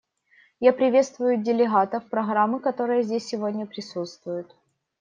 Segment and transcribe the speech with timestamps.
[0.59, 4.51] Я приветствую делегатов программы, которые здесь сегодня присутствуют.